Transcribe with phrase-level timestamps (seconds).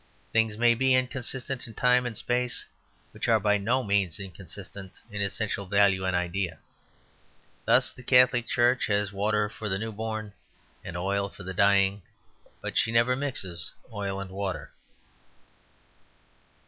[0.33, 2.65] Things may be inconsistent in time and space
[3.11, 6.57] which are by no means inconsistent in essential value and idea.
[7.65, 10.33] Thus the Catholic Church has water for the new born
[10.83, 12.01] and oil for the dying:
[12.61, 14.71] but she never mixes oil and water.